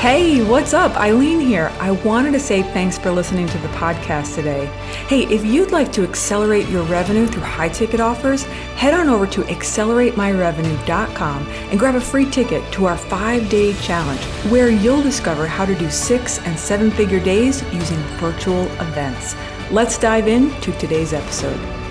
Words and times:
Hey, 0.00 0.44
what's 0.44 0.74
up? 0.74 0.94
Eileen 0.94 1.40
here. 1.40 1.72
I 1.80 1.90
wanted 1.90 2.30
to 2.30 2.38
say 2.38 2.62
thanks 2.62 2.96
for 2.96 3.10
listening 3.10 3.48
to 3.48 3.58
the 3.58 3.66
podcast 3.70 4.36
today. 4.36 4.66
Hey, 5.08 5.24
if 5.24 5.44
you'd 5.44 5.72
like 5.72 5.90
to 5.94 6.04
accelerate 6.04 6.68
your 6.68 6.84
revenue 6.84 7.26
through 7.26 7.42
high 7.42 7.68
ticket 7.68 7.98
offers, 7.98 8.44
head 8.76 8.94
on 8.94 9.08
over 9.08 9.26
to 9.26 9.42
acceleratemyrevenue.com 9.42 11.48
and 11.48 11.78
grab 11.80 11.96
a 11.96 12.00
free 12.00 12.30
ticket 12.30 12.62
to 12.74 12.86
our 12.86 12.96
five 12.96 13.48
day 13.48 13.74
challenge 13.80 14.22
where 14.52 14.70
you'll 14.70 15.02
discover 15.02 15.48
how 15.48 15.64
to 15.64 15.74
do 15.74 15.90
six 15.90 16.38
and 16.46 16.56
seven 16.56 16.92
figure 16.92 17.18
days 17.18 17.64
using 17.72 17.98
virtual 18.20 18.66
events. 18.80 19.34
Let's 19.72 19.98
dive 19.98 20.28
into 20.28 20.70
today's 20.78 21.12
episode. 21.12 21.87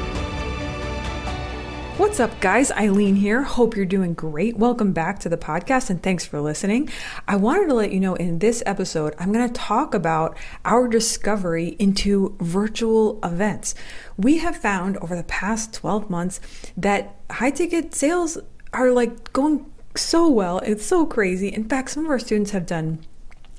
What's 1.98 2.20
up, 2.20 2.40
guys? 2.42 2.72
Eileen 2.74 3.16
here. 3.16 3.42
Hope 3.42 3.76
you're 3.76 3.84
doing 3.84 4.14
great. 4.14 4.56
Welcome 4.56 4.94
back 4.94 5.18
to 5.22 5.30
the 5.30 5.38
podcast 5.38 5.90
and 5.90 6.02
thanks 6.02 6.28
for 6.28 6.40
listening. 6.40 6.90
I 7.28 7.38
wanted 7.38 7.70
to 7.70 7.74
let 7.74 7.92
you 7.92 8.00
know 8.00 8.14
in 8.14 8.38
this 8.38 8.62
episode, 8.68 9.16
I'm 9.18 9.34
going 9.34 9.48
to 9.48 9.54
talk 9.54 9.96
about 9.96 10.38
our 10.64 10.88
discovery 10.88 11.76
into 11.80 12.38
virtual 12.40 13.20
events. 13.24 13.74
We 14.16 14.38
have 14.38 14.56
found 14.56 14.98
over 14.98 15.16
the 15.16 15.24
past 15.24 15.74
12 15.74 16.08
months 16.08 16.40
that 16.78 17.16
high 17.32 17.50
ticket 17.50 17.96
sales 17.96 18.38
are 18.74 18.92
like 18.92 19.34
going 19.34 19.66
so 19.96 20.30
well. 20.30 20.60
It's 20.60 20.86
so 20.86 21.04
crazy. 21.04 21.48
In 21.48 21.68
fact, 21.68 21.90
some 21.90 22.06
of 22.06 22.12
our 22.12 22.20
students 22.20 22.52
have 22.52 22.68
done 22.68 23.00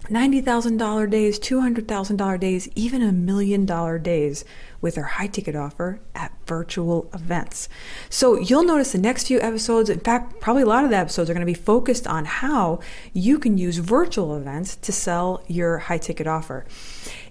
$90,000 0.08 1.10
days, 1.10 1.38
$200,000 1.38 2.40
days, 2.40 2.68
even 2.74 3.02
a 3.02 3.12
million 3.12 3.66
dollar 3.66 3.98
days 3.98 4.44
with 4.80 4.96
our 4.96 5.04
high 5.04 5.26
ticket 5.26 5.56
offer 5.56 6.00
at 6.14 6.32
virtual 6.46 7.10
events. 7.12 7.68
So 8.08 8.38
you'll 8.38 8.64
notice 8.64 8.92
the 8.92 8.98
next 8.98 9.26
few 9.26 9.40
episodes, 9.40 9.90
in 9.90 10.00
fact, 10.00 10.40
probably 10.40 10.62
a 10.62 10.66
lot 10.66 10.84
of 10.84 10.90
the 10.90 10.96
episodes 10.96 11.28
are 11.28 11.34
going 11.34 11.46
to 11.46 11.52
be 11.52 11.54
focused 11.54 12.06
on 12.06 12.24
how 12.24 12.80
you 13.12 13.38
can 13.38 13.58
use 13.58 13.78
virtual 13.78 14.36
events 14.36 14.76
to 14.76 14.92
sell 14.92 15.42
your 15.48 15.78
high 15.78 15.98
ticket 15.98 16.26
offer. 16.26 16.65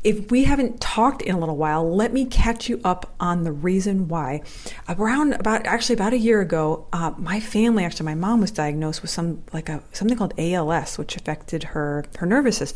If 0.04 0.30
we 0.32 0.44
haven't 0.44 0.80
talked 0.80 1.22
in 1.22 1.36
a 1.36 1.40
little 1.40 1.58
while, 1.58 1.90
let 1.94 2.14
me 2.14 2.26
catch 2.26 2.70
you 2.70 2.80
up 2.84 3.14
on 3.20 3.44
the 3.44 3.52
reason 3.52 4.08
why. 4.08 4.42
Around 4.88 5.34
about 5.34 5.66
actually 5.66 5.96
about 5.96 6.14
a 6.14 6.18
year 6.18 6.40
ago, 6.42 6.88
uh, 6.94 7.14
my 7.18 7.40
family, 7.40 7.84
actually 7.84 8.06
my 8.06 8.16
mom 8.16 8.42
was 8.42 8.52
diagnosed 8.52 9.02
with 9.02 9.12
some 9.12 9.44
like 9.54 9.70
a 9.70 9.82
something 9.92 10.18
called 10.18 10.34
ALS, 10.38 10.98
which 10.98 11.16
affected 11.18 11.64
her 11.64 12.06
her 12.18 12.26
nervous 12.26 12.58
system. 12.58 12.67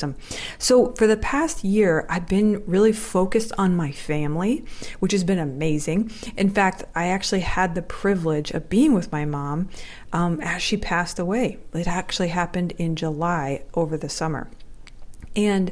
So 0.58 0.94
for 0.94 1.08
the 1.08 1.18
past 1.18 1.64
year, 1.64 2.06
I've 2.10 2.28
been 2.28 2.64
really 2.66 2.94
focused 2.94 3.52
on 3.58 3.76
my 3.76 3.92
family, 3.92 4.66
which 5.00 5.12
has 5.12 5.24
been 5.24 5.40
amazing. 5.40 6.12
In 6.38 6.50
fact, 6.50 6.84
I 6.96 7.08
actually 7.08 7.42
had 7.42 7.76
the 7.76 7.82
privilege 7.82 8.52
of 8.52 8.70
being 8.70 8.94
with 8.94 9.12
my 9.12 9.26
mom 9.26 9.70
um, 10.14 10.40
as 10.42 10.62
she 10.62 10.78
passed 10.78 11.20
away. 11.20 11.58
It 11.74 11.88
actually 11.88 12.30
happened 12.30 12.74
in 12.78 12.96
July 12.96 13.64
over 13.74 13.98
the 13.98 14.10
summer. 14.10 14.50
And 15.36 15.72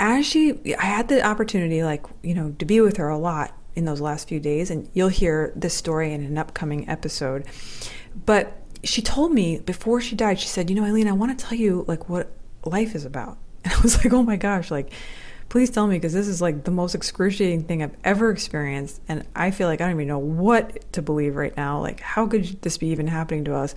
as 0.00 0.26
she, 0.26 0.74
I 0.76 0.84
had 0.84 1.08
the 1.08 1.26
opportunity, 1.26 1.82
like, 1.82 2.06
you 2.22 2.34
know, 2.34 2.54
to 2.58 2.64
be 2.64 2.80
with 2.80 2.96
her 2.98 3.08
a 3.08 3.18
lot 3.18 3.54
in 3.74 3.84
those 3.84 4.00
last 4.00 4.28
few 4.28 4.40
days, 4.40 4.70
and 4.70 4.88
you'll 4.92 5.08
hear 5.08 5.52
this 5.54 5.74
story 5.74 6.12
in 6.12 6.24
an 6.24 6.38
upcoming 6.38 6.88
episode. 6.88 7.46
But 8.26 8.62
she 8.84 9.02
told 9.02 9.32
me 9.32 9.58
before 9.58 10.00
she 10.00 10.16
died, 10.16 10.38
she 10.40 10.48
said, 10.48 10.70
You 10.70 10.76
know, 10.76 10.84
Eileen, 10.84 11.08
I 11.08 11.12
want 11.12 11.36
to 11.36 11.44
tell 11.44 11.58
you, 11.58 11.84
like, 11.88 12.08
what 12.08 12.30
life 12.68 12.94
is 12.94 13.04
about. 13.04 13.38
And 13.64 13.72
I 13.72 13.80
was 13.80 13.96
like, 13.96 14.12
Oh 14.12 14.22
my 14.22 14.36
gosh, 14.36 14.70
like, 14.70 14.92
please 15.48 15.70
tell 15.70 15.86
me 15.86 15.96
because 15.96 16.12
this 16.12 16.28
is 16.28 16.40
like 16.40 16.64
the 16.64 16.70
most 16.70 16.94
excruciating 16.94 17.64
thing 17.64 17.82
I've 17.82 17.96
ever 18.04 18.30
experienced. 18.30 19.00
And 19.08 19.26
I 19.34 19.50
feel 19.50 19.66
like 19.66 19.80
I 19.80 19.84
don't 19.84 19.96
even 19.96 20.08
know 20.08 20.18
what 20.18 20.92
to 20.92 21.02
believe 21.02 21.36
right 21.36 21.56
now. 21.56 21.80
Like, 21.80 22.00
how 22.00 22.26
could 22.26 22.62
this 22.62 22.78
be 22.78 22.88
even 22.88 23.08
happening 23.08 23.44
to 23.44 23.54
us? 23.54 23.74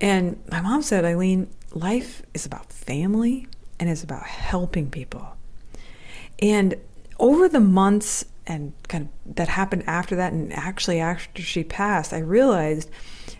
And 0.00 0.42
my 0.50 0.60
mom 0.60 0.82
said, 0.82 1.04
Eileen, 1.04 1.48
life 1.72 2.22
is 2.34 2.46
about 2.46 2.72
family 2.72 3.46
and 3.78 3.88
it's 3.88 4.02
about 4.02 4.24
helping 4.24 4.90
people. 4.90 5.36
And 6.40 6.74
over 7.18 7.48
the 7.48 7.60
months 7.60 8.24
and 8.46 8.72
kind 8.88 9.08
of 9.26 9.36
that 9.36 9.48
happened 9.48 9.84
after 9.86 10.16
that, 10.16 10.32
and 10.32 10.52
actually 10.52 10.98
after 10.98 11.42
she 11.42 11.62
passed, 11.62 12.12
I 12.12 12.18
realized 12.18 12.90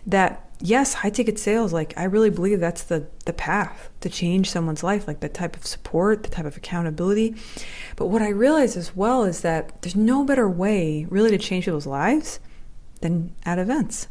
that 0.05 0.49
yes, 0.59 0.95
high 0.95 1.09
ticket 1.09 1.39
sales, 1.39 1.73
like 1.73 1.93
I 1.97 2.03
really 2.03 2.29
believe 2.29 2.59
that's 2.59 2.83
the 2.83 3.07
the 3.25 3.33
path 3.33 3.89
to 4.01 4.09
change 4.09 4.49
someone's 4.49 4.83
life, 4.83 5.07
like 5.07 5.19
the 5.19 5.29
type 5.29 5.55
of 5.55 5.65
support, 5.65 6.23
the 6.23 6.29
type 6.29 6.45
of 6.45 6.57
accountability. 6.57 7.35
But 7.95 8.07
what 8.07 8.21
I 8.21 8.29
realized 8.29 8.77
as 8.77 8.95
well 8.95 9.23
is 9.23 9.41
that 9.41 9.81
there's 9.81 9.95
no 9.95 10.23
better 10.23 10.49
way 10.49 11.05
really 11.09 11.31
to 11.31 11.37
change 11.37 11.65
people's 11.65 11.87
lives 11.87 12.39
than 13.01 13.33
at 13.45 13.59
events. 13.59 14.07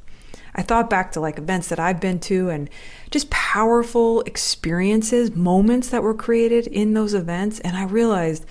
I 0.54 0.62
thought 0.62 0.90
back 0.90 1.12
to 1.12 1.20
like 1.20 1.38
events 1.38 1.68
that 1.68 1.78
I've 1.78 2.00
been 2.00 2.18
to 2.20 2.50
and 2.50 2.68
just 3.10 3.30
powerful 3.30 4.22
experiences, 4.22 5.34
moments 5.34 5.88
that 5.90 6.02
were 6.02 6.14
created 6.14 6.66
in 6.66 6.94
those 6.94 7.14
events. 7.14 7.60
And 7.60 7.76
I 7.76 7.84
realized 7.84 8.44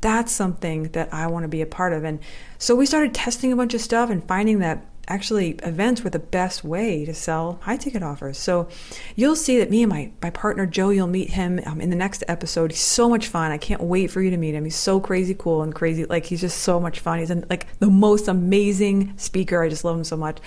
that's 0.00 0.32
something 0.32 0.84
that 0.84 1.12
I 1.12 1.26
want 1.26 1.44
to 1.44 1.48
be 1.48 1.60
a 1.60 1.66
part 1.66 1.92
of. 1.92 2.04
And 2.04 2.20
so 2.58 2.74
we 2.74 2.86
started 2.86 3.14
testing 3.14 3.52
a 3.52 3.56
bunch 3.56 3.74
of 3.74 3.80
stuff 3.80 4.10
and 4.10 4.26
finding 4.26 4.60
that 4.60 4.84
actually 5.12 5.50
events 5.62 6.02
were 6.02 6.10
the 6.10 6.18
best 6.18 6.64
way 6.64 7.04
to 7.04 7.12
sell 7.12 7.58
high 7.62 7.76
ticket 7.76 8.02
offers. 8.02 8.38
So 8.38 8.68
you'll 9.14 9.36
see 9.36 9.58
that 9.58 9.70
me 9.70 9.82
and 9.82 9.90
my, 9.90 10.10
my 10.22 10.30
partner 10.30 10.66
Joe, 10.66 10.90
you'll 10.90 11.06
meet 11.06 11.30
him 11.30 11.60
um, 11.66 11.80
in 11.80 11.90
the 11.90 11.96
next 11.96 12.24
episode. 12.28 12.70
He's 12.70 12.80
so 12.80 13.08
much 13.08 13.28
fun. 13.28 13.52
I 13.52 13.58
can't 13.58 13.82
wait 13.82 14.10
for 14.10 14.22
you 14.22 14.30
to 14.30 14.36
meet 14.36 14.54
him. 14.54 14.64
He's 14.64 14.76
so 14.76 15.00
crazy 15.00 15.34
cool 15.34 15.62
and 15.62 15.74
crazy. 15.74 16.04
Like 16.06 16.24
he's 16.24 16.40
just 16.40 16.58
so 16.58 16.80
much 16.80 17.00
fun. 17.00 17.18
He's 17.18 17.30
an, 17.30 17.44
like 17.50 17.78
the 17.78 17.90
most 17.90 18.28
amazing 18.28 19.14
speaker. 19.18 19.62
I 19.62 19.68
just 19.68 19.84
love 19.84 19.96
him 19.96 20.04
so 20.04 20.16
much. 20.16 20.38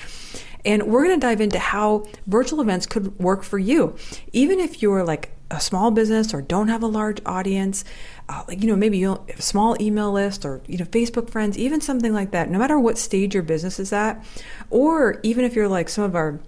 And 0.66 0.84
we're 0.84 1.06
going 1.06 1.20
to 1.20 1.26
dive 1.26 1.42
into 1.42 1.60
how 1.60 2.08
virtual 2.28 2.62
events 2.62 2.86
could 2.86 3.18
work 3.20 3.44
for 3.44 3.60
you. 3.60 3.96
Even 4.34 4.60
if 4.60 4.82
you're 4.82 5.04
like 5.04 5.32
a 5.52 5.60
small 5.60 5.92
business 5.92 6.34
or 6.34 6.42
don't 6.42 6.70
have 6.70 6.82
a 6.82 6.88
large 6.88 7.22
audience, 7.26 7.86
uh, 8.28 8.44
like, 8.48 8.62
you 8.62 8.68
know, 8.68 8.76
maybe 8.76 8.98
you 8.98 9.10
have 9.10 9.40
a 9.40 9.42
small 9.42 9.80
email 9.80 10.12
list 10.12 10.44
or, 10.44 10.62
you 10.68 10.78
know, 10.78 10.86
Facebook 10.86 11.30
friends, 11.30 11.58
even 11.58 11.82
something 11.82 12.14
like 12.14 12.32
that, 12.32 12.50
no 12.50 12.58
matter 12.58 12.80
what 12.80 12.98
stage 12.98 13.34
your 13.34 13.44
business 13.44 13.80
is 13.80 13.94
at, 13.94 14.26
or 14.70 15.20
even 15.24 15.46
if 15.46 15.56
you're 15.56 15.68
like 15.68 15.88
some 15.88 16.04
of 16.04 16.16
our 16.16 16.40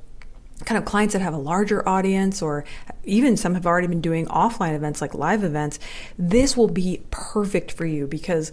kind 0.65 0.77
of 0.77 0.85
clients 0.85 1.13
that 1.13 1.21
have 1.21 1.35
a 1.35 1.37
larger 1.37 1.87
audience 1.87 2.41
or 2.41 2.65
even 3.03 3.37
some 3.37 3.53
have 3.53 3.67
already 3.67 3.87
been 3.87 4.01
doing 4.01 4.25
offline 4.25 4.75
events 4.75 5.01
like 5.01 5.13
live 5.13 5.43
events, 5.43 5.77
this 6.17 6.57
will 6.57 6.67
be 6.67 7.03
perfect 7.11 7.71
for 7.71 7.85
you 7.85 8.07
because 8.07 8.51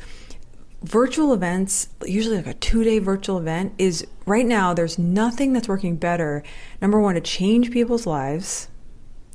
virtual 0.85 1.33
events, 1.33 1.89
usually 2.05 2.37
like 2.37 2.47
a 2.47 2.55
two 2.55 2.85
day 2.85 2.99
virtual 2.99 3.39
event, 3.39 3.73
is 3.79 4.07
right 4.27 4.47
now 4.47 4.75
there's 4.75 4.99
nothing 4.99 5.53
that's 5.53 5.67
working 5.67 5.97
better. 5.97 6.43
Number 6.81 7.01
one, 7.01 7.15
to 7.15 7.21
change 7.21 7.71
people's 7.71 8.07
lives, 8.07 8.69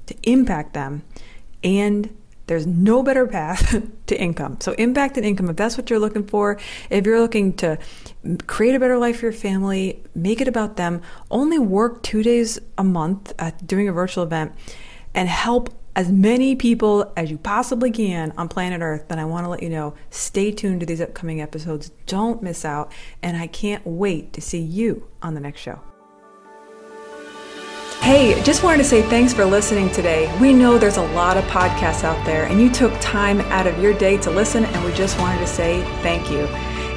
to 0.06 0.16
impact 0.24 0.74
them, 0.74 1.04
and 1.64 2.16
there's 2.46 2.66
no 2.66 3.04
better 3.04 3.28
path 3.28 3.84
to 4.08 4.20
income. 4.20 4.58
So, 4.60 4.74
impact 4.74 5.18
and 5.18 5.26
income, 5.26 5.50
if 5.50 5.56
that's 5.56 5.78
what 5.78 5.90
you're 5.90 6.00
looking 6.00 6.26
for, 6.26 6.60
if 6.90 7.06
you're 7.06 7.20
looking 7.20 7.54
to 7.58 7.78
create 8.48 8.76
a 8.76 8.80
better 8.80 8.98
life 8.98 9.20
for 9.20 9.26
your 9.26 9.34
family, 9.34 10.04
make 10.16 10.42
it 10.42 10.48
about 10.48 10.78
them, 10.78 11.02
only 11.32 11.60
work 11.60 12.04
two 12.04 12.24
days 12.24 12.60
a 12.78 12.84
month 12.84 13.34
at 13.40 13.66
doing 13.66 13.88
a 13.88 13.94
virtual 13.94 14.24
event 14.24 14.54
and 15.14 15.28
help 15.28 15.70
as 16.00 16.10
many 16.10 16.56
people 16.56 17.12
as 17.18 17.30
you 17.30 17.38
possibly 17.38 17.92
can 17.92 18.32
on 18.38 18.48
planet 18.48 18.82
Earth, 18.82 19.10
then 19.10 19.20
I 19.20 19.26
want 19.26 19.44
to 19.44 19.50
let 19.50 19.62
you 19.62 19.68
know 19.68 19.96
stay 20.10 20.50
tuned 20.50 20.80
to 20.80 20.86
these 20.86 21.02
upcoming 21.02 21.42
episodes. 21.42 21.92
Don't 22.06 22.42
miss 22.42 22.64
out. 22.64 22.94
And 23.22 23.36
I 23.36 23.48
can't 23.48 23.86
wait 23.86 24.32
to 24.32 24.40
see 24.40 24.62
you 24.62 25.10
on 25.22 25.34
the 25.34 25.42
next 25.42 25.60
show. 25.60 25.82
Hey, 28.00 28.42
just 28.44 28.64
wanted 28.64 28.78
to 28.78 28.86
say 28.86 29.02
thanks 29.02 29.34
for 29.34 29.44
listening 29.44 29.92
today. 29.92 30.34
We 30.40 30.54
know 30.54 30.78
there's 30.78 30.96
a 30.96 31.12
lot 31.12 31.36
of 31.36 31.44
podcasts 31.48 32.06
out 32.06 32.26
there, 32.26 32.46
and 32.46 32.62
you 32.62 32.72
took 32.72 32.94
time 33.02 33.42
out 33.42 33.68
of 33.68 33.78
your 33.78 33.94
day 33.94 34.16
to 34.20 34.32
listen, 34.32 34.64
and 34.64 34.86
we 34.86 34.94
just 34.94 35.20
wanted 35.20 35.40
to 35.40 35.48
say 35.48 35.82
thank 36.02 36.32
you. 36.32 36.48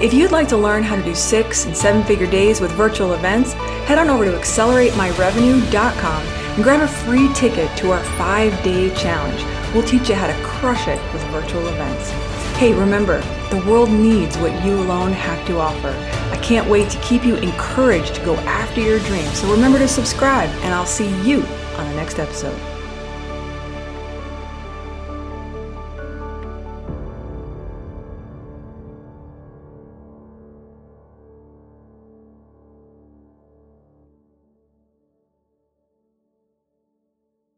If 0.01 0.15
you'd 0.15 0.31
like 0.31 0.47
to 0.51 0.57
learn 0.57 0.85
how 0.85 0.95
to 0.95 1.03
do 1.03 1.17
six 1.17 1.67
and 1.67 1.77
seven 1.77 2.05
figure 2.05 2.31
days 2.31 2.61
with 2.61 2.71
virtual 2.71 3.15
events, 3.15 3.55
head 3.85 3.99
on 3.99 4.09
over 4.09 4.25
to 4.25 4.31
acceleratemyrevenue.com 4.31 6.42
and 6.55 6.63
grab 6.63 6.81
a 6.81 6.89
free 6.89 7.33
ticket 7.35 7.75
to 7.79 7.93
our 7.93 8.03
five 8.17 8.53
day 8.63 8.95
challenge. 8.95 9.43
We'll 9.75 9.87
teach 9.87 10.09
you 10.09 10.15
how 10.15 10.27
to 10.27 10.45
crush 10.45 10.87
it 10.89 11.01
with 11.13 11.23
virtual 11.25 11.67
events. 11.69 12.11
Hey, 12.59 12.75
remember, 12.75 13.21
the 13.51 13.65
world 13.67 13.91
needs 13.91 14.37
what 14.39 14.65
you 14.65 14.75
alone 14.75 15.13
have 15.13 15.45
to 15.47 15.59
offer. 15.59 15.89
I 16.31 16.37
can't 16.43 16.69
wait 16.69 16.91
to 16.91 17.01
keep 17.01 17.25
you 17.25 17.37
encouraged 17.37 18.15
to 18.17 18.25
go 18.25 18.37
after 18.37 18.81
your 18.81 18.99
dreams. 19.01 19.39
So 19.41 19.51
remember 19.51 19.79
to 19.79 19.89
subscribe, 19.89 20.49
and 20.63 20.73
I'll 20.73 20.87
see 20.87 21.09
you 21.23 21.43
on 21.77 21.89
the 21.89 21.95
next 21.97 22.19
episode. 22.19 22.59